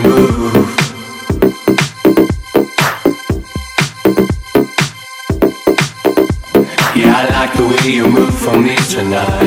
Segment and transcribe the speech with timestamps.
[7.91, 9.44] you move for me tonight.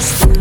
[0.00, 0.39] Christ.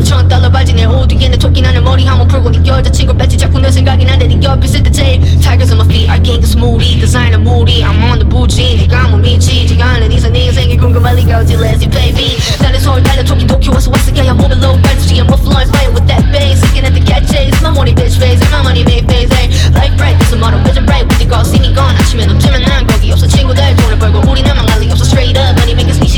[0.00, 3.58] 난 처음 달러 바지 내 호두에는 토끼 나는 머리 한번 풀고 네 여자친구 뺐지 자꾸
[3.60, 6.48] 내 생각이 난데 네 옆에 있을 때 제일 Tigers on my feet I can't get
[6.48, 10.32] smoothie designer moody I'm on the b o 부지 네가 못 미치 네가 아는 이상
[10.32, 14.56] 네 인생이 궁금할 리가 어디 Let's baby 나는 서울 달려 토끼 도쿄에서 왔어 그냥 몸을
[14.56, 17.68] low rise 지금 more flowers playing with that bass Looking at the cat chase my
[17.68, 21.04] money bitch face my money made face hey Life bright this is my vision bright
[21.12, 24.90] with the gossip 이건 아침에 넘치면 난 거기 없어 친구들 돈을 벌고 우리 나만 갈리
[24.92, 26.09] 없어 straight up money makes me